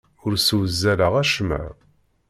[0.23, 1.61] Ur ssewzaleɣ acemma.